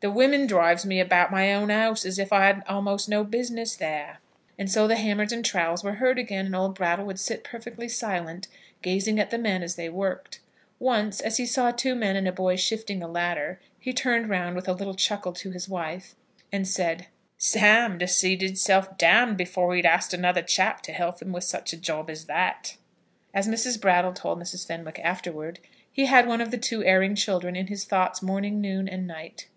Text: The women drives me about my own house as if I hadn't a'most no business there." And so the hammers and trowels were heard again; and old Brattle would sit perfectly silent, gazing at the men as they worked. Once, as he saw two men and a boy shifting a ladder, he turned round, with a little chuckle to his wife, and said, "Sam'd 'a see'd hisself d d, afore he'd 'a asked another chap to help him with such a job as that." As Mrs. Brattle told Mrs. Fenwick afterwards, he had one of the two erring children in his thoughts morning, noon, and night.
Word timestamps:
The 0.00 0.10
women 0.12 0.46
drives 0.46 0.86
me 0.86 1.00
about 1.00 1.32
my 1.32 1.52
own 1.52 1.68
house 1.70 2.04
as 2.06 2.16
if 2.16 2.32
I 2.32 2.46
hadn't 2.46 2.68
a'most 2.68 3.08
no 3.08 3.24
business 3.24 3.74
there." 3.74 4.18
And 4.56 4.70
so 4.70 4.86
the 4.86 4.94
hammers 4.94 5.32
and 5.32 5.44
trowels 5.44 5.82
were 5.82 5.94
heard 5.94 6.16
again; 6.16 6.46
and 6.46 6.54
old 6.54 6.76
Brattle 6.76 7.06
would 7.06 7.18
sit 7.18 7.42
perfectly 7.42 7.88
silent, 7.88 8.46
gazing 8.82 9.18
at 9.18 9.30
the 9.30 9.38
men 9.38 9.64
as 9.64 9.74
they 9.74 9.88
worked. 9.88 10.38
Once, 10.78 11.20
as 11.20 11.38
he 11.38 11.46
saw 11.46 11.72
two 11.72 11.96
men 11.96 12.14
and 12.14 12.28
a 12.28 12.32
boy 12.32 12.54
shifting 12.54 13.02
a 13.02 13.08
ladder, 13.08 13.58
he 13.80 13.92
turned 13.92 14.28
round, 14.28 14.54
with 14.54 14.68
a 14.68 14.72
little 14.74 14.94
chuckle 14.94 15.32
to 15.32 15.50
his 15.50 15.68
wife, 15.68 16.14
and 16.52 16.68
said, 16.68 17.08
"Sam'd 17.36 18.00
'a 18.00 18.06
see'd 18.06 18.42
hisself 18.42 18.96
d 18.96 19.06
d, 19.36 19.42
afore 19.42 19.74
he'd 19.74 19.84
'a 19.84 19.88
asked 19.88 20.14
another 20.14 20.42
chap 20.42 20.82
to 20.82 20.92
help 20.92 21.20
him 21.20 21.32
with 21.32 21.42
such 21.42 21.72
a 21.72 21.76
job 21.80 22.08
as 22.10 22.26
that." 22.26 22.76
As 23.34 23.48
Mrs. 23.48 23.80
Brattle 23.80 24.12
told 24.12 24.38
Mrs. 24.38 24.68
Fenwick 24.68 25.00
afterwards, 25.02 25.58
he 25.90 26.04
had 26.06 26.28
one 26.28 26.40
of 26.42 26.52
the 26.52 26.58
two 26.58 26.84
erring 26.84 27.16
children 27.16 27.56
in 27.56 27.66
his 27.66 27.84
thoughts 27.84 28.22
morning, 28.22 28.60
noon, 28.60 28.88
and 28.88 29.08
night. 29.08 29.48